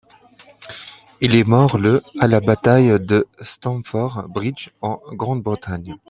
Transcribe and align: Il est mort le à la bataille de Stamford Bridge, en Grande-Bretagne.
Il 1.21 1.35
est 1.35 1.43
mort 1.43 1.77
le 1.77 2.01
à 2.19 2.27
la 2.27 2.39
bataille 2.39 2.99
de 2.99 3.27
Stamford 3.41 4.29
Bridge, 4.29 4.69
en 4.81 4.99
Grande-Bretagne. 5.11 5.95